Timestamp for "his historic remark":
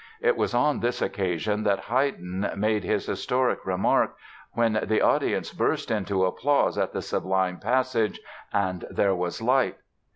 2.83-4.15